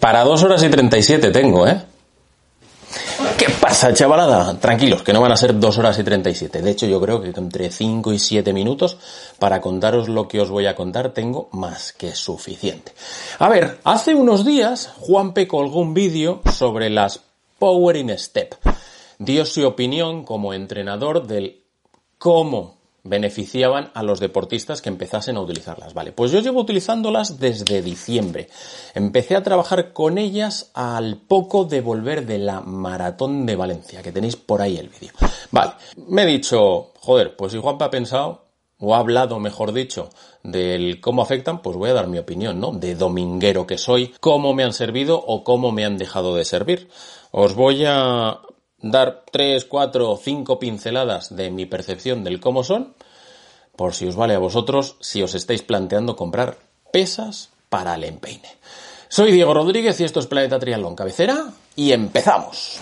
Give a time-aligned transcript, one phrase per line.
[0.00, 1.82] Para 2 horas y 37 tengo, ¿eh?
[3.36, 4.58] ¿Qué pasa, chavalada?
[4.58, 6.62] Tranquilos, que no van a ser 2 horas y 37.
[6.62, 8.96] De hecho, yo creo que entre 5 y 7 minutos
[9.38, 12.92] para contaros lo que os voy a contar tengo más que suficiente.
[13.38, 17.20] A ver, hace unos días Juanpe colgó un vídeo sobre las
[17.58, 18.54] Power in Step.
[19.18, 21.62] Dio su opinión como entrenador del
[22.16, 25.94] cómo beneficiaban a los deportistas que empezasen a utilizarlas.
[25.94, 28.48] Vale, pues yo llevo utilizándolas desde diciembre.
[28.94, 34.12] Empecé a trabajar con ellas al poco de volver de la maratón de Valencia, que
[34.12, 35.12] tenéis por ahí el vídeo.
[35.50, 35.72] Vale,
[36.08, 40.08] me he dicho, joder, pues si Juanpa ha pensado, o ha hablado, mejor dicho,
[40.42, 42.72] del cómo afectan, pues voy a dar mi opinión, ¿no?
[42.72, 46.88] De dominguero que soy, cómo me han servido o cómo me han dejado de servir.
[47.30, 48.40] Os voy a
[48.82, 52.94] dar tres, cuatro, cinco pinceladas de mi percepción del cómo son,
[53.76, 56.58] por si os vale a vosotros, si os estáis planteando comprar
[56.92, 58.48] pesas para el empeine.
[59.08, 62.78] Soy Diego Rodríguez y esto es Planeta Triatlón Cabecera y empezamos.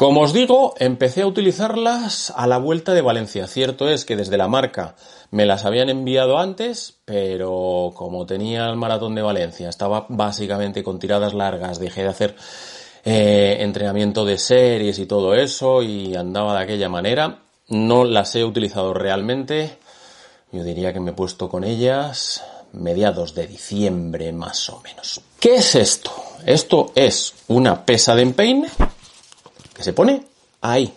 [0.00, 3.46] Como os digo, empecé a utilizarlas a la vuelta de Valencia.
[3.46, 4.96] Cierto es que desde la marca
[5.30, 10.98] me las habían enviado antes, pero como tenía el maratón de Valencia, estaba básicamente con
[10.98, 12.34] tiradas largas, dejé de hacer
[13.04, 17.40] eh, entrenamiento de series y todo eso y andaba de aquella manera.
[17.68, 19.76] No las he utilizado realmente.
[20.50, 22.42] Yo diría que me he puesto con ellas
[22.72, 25.20] mediados de diciembre más o menos.
[25.38, 26.10] ¿Qué es esto?
[26.46, 28.70] Esto es una pesa de empeine
[29.82, 30.24] se pone
[30.60, 30.92] ahí,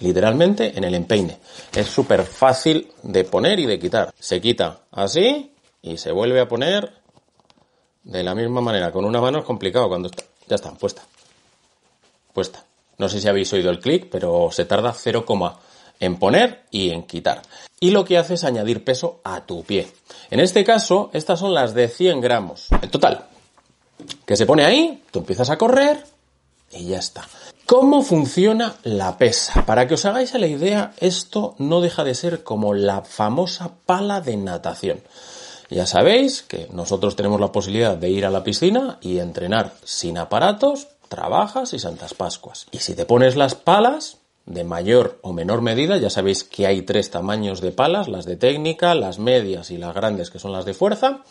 [0.00, 1.38] literalmente en el empeine.
[1.74, 4.14] Es súper fácil de poner y de quitar.
[4.18, 5.52] Se quita así
[5.82, 6.92] y se vuelve a poner
[8.04, 8.92] de la misma manera.
[8.92, 10.24] Con una mano es complicado cuando está.
[10.48, 11.02] Ya está, puesta.
[12.32, 12.64] Puesta.
[12.98, 15.24] No sé si habéis oído el clic, pero se tarda 0,
[16.00, 17.42] en poner y en quitar.
[17.80, 19.88] Y lo que hace es añadir peso a tu pie.
[20.30, 22.68] En este caso, estas son las de 100 gramos.
[22.80, 23.26] En total,
[24.26, 26.11] que se pone ahí, tú empiezas a correr
[26.72, 27.28] y ya está.
[27.66, 29.64] ¿Cómo funciona la pesa?
[29.64, 34.20] Para que os hagáis la idea, esto no deja de ser como la famosa pala
[34.20, 35.00] de natación.
[35.70, 40.18] Ya sabéis que nosotros tenemos la posibilidad de ir a la piscina y entrenar sin
[40.18, 42.66] aparatos, trabajas y Santas Pascuas.
[42.72, 46.82] Y si te pones las palas, de mayor o menor medida, ya sabéis que hay
[46.82, 50.64] tres tamaños de palas, las de técnica, las medias y las grandes que son las
[50.64, 51.22] de fuerza,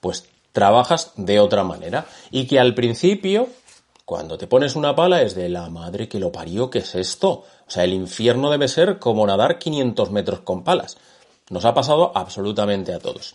[0.00, 2.06] pues trabajas de otra manera.
[2.30, 3.48] Y que al principio
[4.08, 7.28] cuando te pones una pala es de la madre que lo parió, ¿qué es esto?
[7.28, 10.96] O sea, el infierno debe ser como nadar 500 metros con palas.
[11.50, 13.34] Nos ha pasado absolutamente a todos.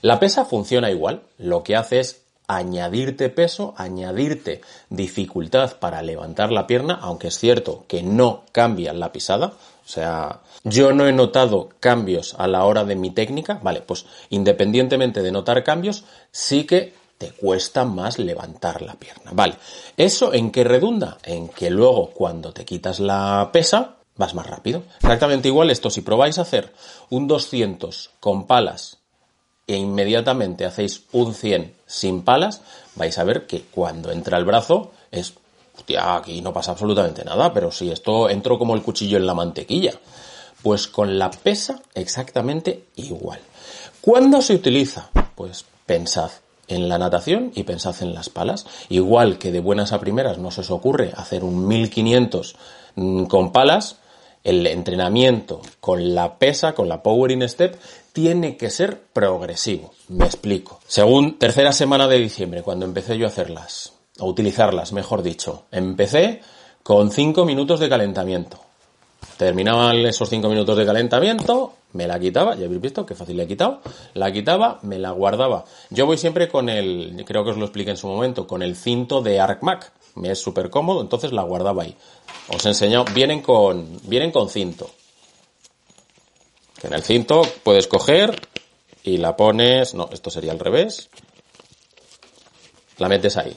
[0.00, 1.24] La pesa funciona igual.
[1.36, 7.84] Lo que hace es añadirte peso, añadirte dificultad para levantar la pierna, aunque es cierto
[7.86, 9.48] que no cambia la pisada.
[9.48, 13.60] O sea, yo no he notado cambios a la hora de mi técnica.
[13.62, 16.94] Vale, pues independientemente de notar cambios, sí que
[17.30, 19.30] cuesta más levantar la pierna.
[19.32, 19.56] Vale,
[19.96, 21.18] ¿eso en qué redunda?
[21.22, 24.82] En que luego cuando te quitas la pesa, vas más rápido.
[24.96, 26.72] Exactamente igual esto, si probáis a hacer
[27.10, 28.98] un 200 con palas
[29.66, 32.60] e inmediatamente hacéis un 100 sin palas,
[32.96, 35.34] vais a ver que cuando entra el brazo es,
[35.76, 39.34] hostia, aquí no pasa absolutamente nada, pero si esto entró como el cuchillo en la
[39.34, 39.94] mantequilla.
[40.62, 43.38] Pues con la pesa exactamente igual.
[44.00, 45.10] ¿Cuándo se utiliza?
[45.34, 46.30] Pues pensad,
[46.68, 48.66] en la natación y pensad en las palas.
[48.88, 52.56] Igual que de buenas a primeras no se os ocurre hacer un 1500
[52.96, 53.98] mm, con palas,
[54.42, 57.78] el entrenamiento con la pesa, con la power in step,
[58.12, 59.92] tiene que ser progresivo.
[60.08, 60.80] Me explico.
[60.86, 66.40] Según tercera semana de diciembre, cuando empecé yo a hacerlas, a utilizarlas, mejor dicho, empecé
[66.82, 68.60] con 5 minutos de calentamiento.
[69.38, 73.44] Terminaban esos 5 minutos de calentamiento, me la quitaba, ya habéis visto qué fácil le
[73.44, 73.80] he quitado,
[74.14, 75.64] la quitaba, me la guardaba.
[75.90, 78.76] Yo voy siempre con el, creo que os lo expliqué en su momento, con el
[78.76, 81.96] cinto de ArcMac, me es súper cómodo, entonces la guardaba ahí.
[82.48, 84.90] Os he enseñado, vienen con, vienen con cinto.
[86.80, 88.40] Que en el cinto puedes coger
[89.04, 91.08] y la pones, no, esto sería al revés,
[92.98, 93.56] la metes ahí.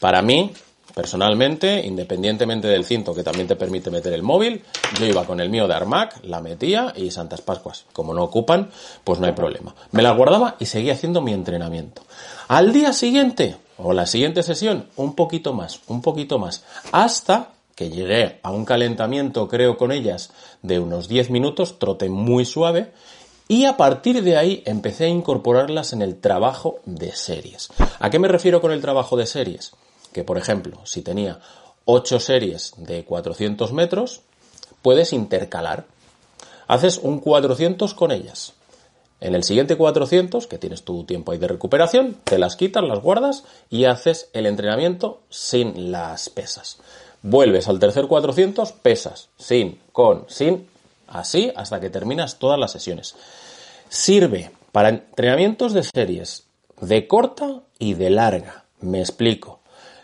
[0.00, 0.52] Para mí,
[0.94, 4.62] Personalmente, independientemente del cinto que también te permite meter el móvil,
[4.98, 7.86] yo iba con el mío de Armac, la metía y Santas Pascuas.
[7.92, 8.70] Como no ocupan,
[9.04, 9.74] pues no hay problema.
[9.92, 12.02] Me la guardaba y seguía haciendo mi entrenamiento.
[12.48, 17.90] Al día siguiente, o la siguiente sesión, un poquito más, un poquito más, hasta que
[17.90, 20.32] llegué a un calentamiento, creo, con ellas
[20.62, 22.92] de unos 10 minutos, trote muy suave,
[23.48, 27.68] y a partir de ahí empecé a incorporarlas en el trabajo de series.
[27.98, 29.72] ¿A qué me refiero con el trabajo de series?
[30.12, 31.40] Que, por ejemplo, si tenía
[31.84, 34.22] 8 series de 400 metros,
[34.82, 35.86] puedes intercalar.
[36.66, 38.52] haces un 400 con ellas.
[39.20, 43.00] En el siguiente 400, que tienes tu tiempo ahí de recuperación, te las quitas, las
[43.00, 46.78] guardas y haces el entrenamiento sin las pesas.
[47.22, 50.68] Vuelves al tercer 400, pesas, sin, con, sin,
[51.06, 53.14] así hasta que terminas todas las sesiones.
[53.90, 56.44] Sirve para entrenamientos de series
[56.80, 58.64] de corta y de larga.
[58.80, 59.59] Me explico.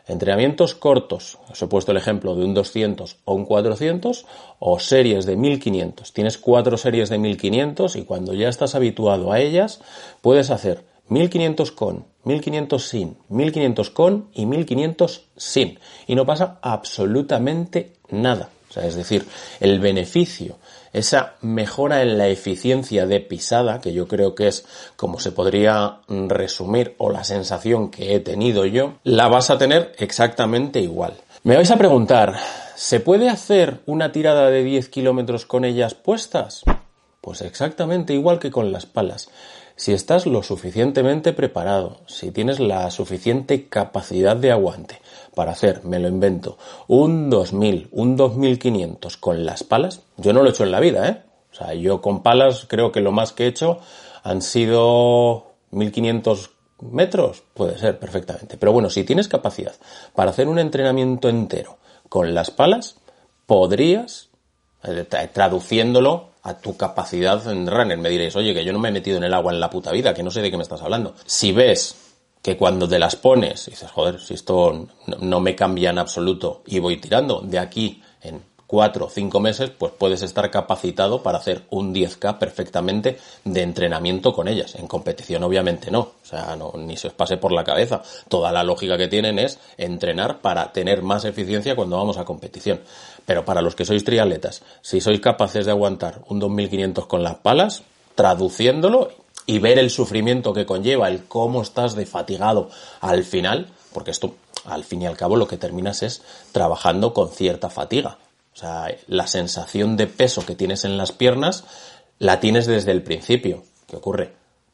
[0.08, 4.25] Entrenamientos cortos, os he puesto el ejemplo de un 200 o un 400,
[4.61, 6.12] o series de 1500.
[6.12, 9.81] Tienes cuatro series de 1500 y cuando ya estás habituado a ellas,
[10.20, 15.79] puedes hacer 1500 con, 1500 sin, 1500 con y 1500 sin.
[16.06, 18.50] Y no pasa absolutamente nada.
[18.84, 19.26] Es decir,
[19.61, 20.56] el beneficio
[20.96, 24.64] esa mejora en la eficiencia de pisada, que yo creo que es
[24.96, 29.94] como se podría resumir o la sensación que he tenido yo, la vas a tener
[29.99, 31.12] exactamente igual.
[31.43, 32.37] Me vais a preguntar,
[32.75, 36.64] ¿se puede hacer una tirada de 10 kilómetros con ellas puestas?
[37.26, 39.31] Pues exactamente igual que con las palas.
[39.75, 45.00] Si estás lo suficientemente preparado, si tienes la suficiente capacidad de aguante
[45.34, 46.56] para hacer, me lo invento,
[46.87, 51.08] un 2000, un 2500 con las palas, yo no lo he hecho en la vida,
[51.08, 51.23] ¿eh?
[51.50, 53.81] O sea, yo con palas creo que lo más que he hecho
[54.23, 56.50] han sido 1500
[56.93, 58.56] metros, puede ser perfectamente.
[58.56, 59.75] Pero bueno, si tienes capacidad
[60.14, 61.78] para hacer un entrenamiento entero
[62.08, 62.99] con las palas,
[63.46, 64.28] podrías,
[65.33, 67.99] traduciéndolo a tu capacidad en runner.
[67.99, 69.91] Me diréis, oye, que yo no me he metido en el agua en la puta
[69.93, 71.15] vida, que no sé de qué me estás hablando.
[71.25, 71.97] Si ves
[72.41, 74.87] que cuando te las pones, dices, joder, si esto
[75.21, 79.71] no, me cambia en absoluto y voy tirando de aquí en cuatro o cinco meses,
[79.71, 84.75] pues puedes estar capacitado para hacer un 10K perfectamente de entrenamiento con ellas.
[84.75, 88.03] En competición obviamente no, o sea, no, ni se os pase por la cabeza.
[88.29, 92.81] Toda la lógica que tienen es entrenar para tener más eficiencia cuando vamos a competición.
[93.25, 97.37] Pero para los que sois triatletas, si sois capaces de aguantar un 2500 con las
[97.37, 97.83] palas,
[98.15, 99.11] traduciéndolo
[99.47, 102.71] y ver el sufrimiento que conlleva, el cómo estás de fatigado
[103.01, 104.35] al final, porque esto
[104.65, 108.19] al fin y al cabo lo que terminas es trabajando con cierta fatiga.
[108.56, 111.64] O sea, la sensación de peso que tienes en las piernas
[112.19, 113.64] la tienes desde el principio.
[113.87, 114.32] ¿Qué ocurre?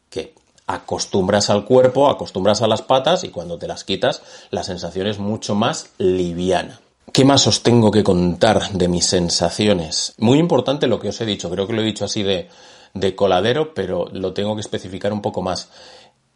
[0.08, 0.34] Que
[0.69, 5.19] acostumbras al cuerpo, acostumbras a las patas y cuando te las quitas la sensación es
[5.19, 6.81] mucho más liviana.
[7.12, 10.14] ¿Qué más os tengo que contar de mis sensaciones?
[10.17, 12.49] Muy importante lo que os he dicho, creo que lo he dicho así de,
[12.94, 15.70] de coladero, pero lo tengo que especificar un poco más.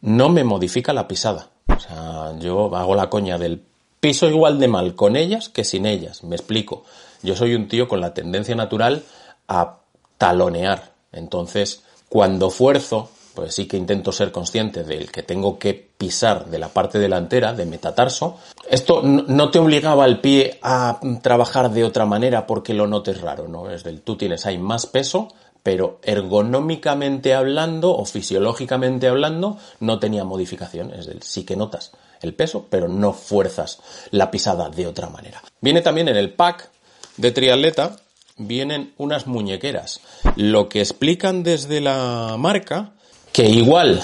[0.01, 1.51] No me modifica la pisada.
[1.69, 3.63] O sea, yo hago la coña del
[4.07, 6.23] piso igual de mal con ellas que sin ellas.
[6.23, 6.85] Me explico.
[7.25, 9.03] Yo soy un tío con la tendencia natural
[9.49, 9.79] a
[10.17, 10.93] talonear.
[11.11, 16.61] Entonces, cuando fuerzo, pues sí que intento ser consciente del que tengo que pisar de
[16.61, 18.37] la parte delantera, de metatarso.
[18.71, 23.49] Esto no te obligaba al pie a trabajar de otra manera porque lo notes raro,
[23.49, 23.71] ¿no?
[23.71, 25.33] Es del tú tienes ahí más peso,
[25.65, 30.93] pero ergonómicamente hablando o fisiológicamente hablando no tenía modificación.
[30.93, 31.91] Es del sí que notas
[32.23, 33.81] el peso, pero no fuerzas
[34.11, 35.43] la pisada de otra manera.
[35.61, 36.71] Viene también en el pack
[37.17, 37.97] de triatleta,
[38.37, 40.01] vienen unas muñequeras.
[40.37, 42.93] Lo que explican desde la marca
[43.33, 44.03] que igual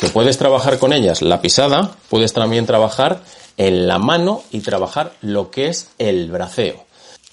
[0.00, 3.20] que puedes trabajar con ellas la pisada, puedes también trabajar
[3.56, 6.84] en la mano y trabajar lo que es el braceo.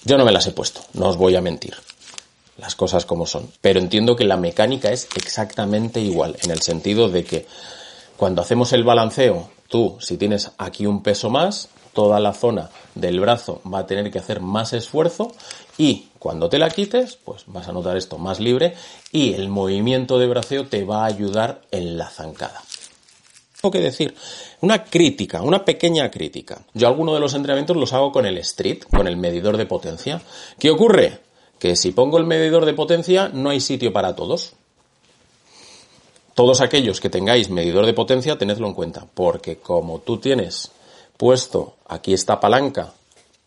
[0.04, 1.74] Yo no me las he puesto, no os voy a mentir.
[2.58, 3.50] Las cosas como son.
[3.60, 7.46] Pero entiendo que la mecánica es exactamente igual, en el sentido de que
[8.16, 13.18] cuando hacemos el balanceo, tú, si tienes aquí un peso más, toda la zona del
[13.20, 15.32] brazo va a tener que hacer más esfuerzo
[15.78, 18.74] y cuando te la quites, pues vas a notar esto más libre
[19.10, 22.62] y el movimiento de braceo te va a ayudar en la zancada.
[23.60, 24.14] Tengo que decir,
[24.60, 26.66] una crítica, una pequeña crítica.
[26.74, 30.20] Yo algunos de los entrenamientos los hago con el street, con el medidor de potencia.
[30.58, 31.20] ¿Qué ocurre?
[31.58, 34.54] Que si pongo el medidor de potencia no hay sitio para todos.
[36.34, 40.72] Todos aquellos que tengáis medidor de potencia, tenedlo en cuenta, porque como tú tienes
[41.16, 42.92] puesto aquí esta palanca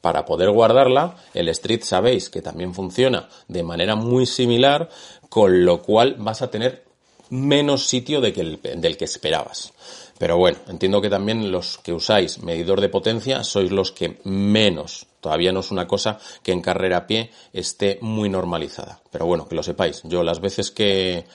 [0.01, 4.89] para poder guardarla, el Street sabéis que también funciona de manera muy similar,
[5.29, 6.83] con lo cual vas a tener
[7.29, 9.73] menos sitio de que del que esperabas.
[10.17, 15.07] Pero bueno, entiendo que también los que usáis medidor de potencia sois los que menos.
[15.19, 19.01] Todavía no es una cosa que en carrera a pie esté muy normalizada.
[19.11, 20.01] Pero bueno, que lo sepáis.
[20.05, 21.25] Yo las veces que,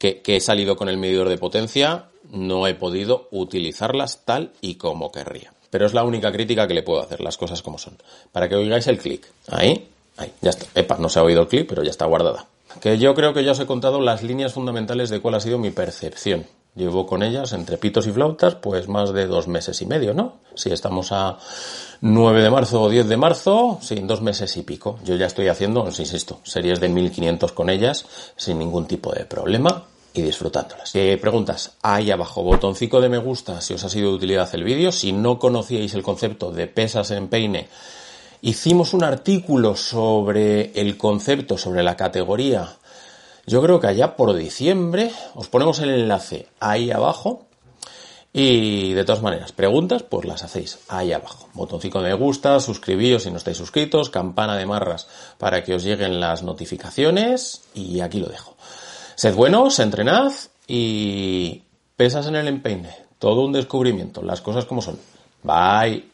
[0.00, 5.12] que he salido con el medidor de potencia no he podido utilizarlas tal y como
[5.12, 5.52] querría.
[5.70, 7.96] Pero es la única crítica que le puedo hacer, las cosas como son.
[8.32, 9.26] Para que oigáis el clic.
[9.48, 10.66] Ahí, ahí, ya está.
[10.74, 12.46] Epa, no se ha oído el clic, pero ya está guardada.
[12.80, 15.58] Que yo creo que ya os he contado las líneas fundamentales de cuál ha sido
[15.58, 16.46] mi percepción.
[16.76, 20.34] Llevo con ellas, entre pitos y flautas, pues más de dos meses y medio, ¿no?
[20.54, 21.36] Si estamos a
[22.00, 25.00] 9 de marzo o 10 de marzo, sin dos meses y pico.
[25.04, 29.24] Yo ya estoy haciendo, os insisto, series de 1500 con ellas, sin ningún tipo de
[29.24, 30.94] problema y disfrutándolas.
[30.94, 34.64] Eh, preguntas, ahí abajo, botoncito de me gusta si os ha sido de utilidad el
[34.64, 34.92] vídeo.
[34.92, 37.68] Si no conocíais el concepto de pesas en peine,
[38.42, 42.76] hicimos un artículo sobre el concepto, sobre la categoría.
[43.46, 47.46] Yo creo que allá por diciembre os ponemos el enlace ahí abajo.
[48.32, 51.48] Y de todas maneras, preguntas, pues las hacéis ahí abajo.
[51.52, 55.82] Botoncito de me gusta, suscribíos si no estáis suscritos, campana de marras para que os
[55.82, 58.54] lleguen las notificaciones y aquí lo dejo.
[59.20, 60.32] Sed buenos, entrenad
[60.66, 61.62] y
[61.94, 62.88] pesas en el empeine.
[63.18, 64.98] Todo un descubrimiento, las cosas como son.
[65.42, 66.09] Bye.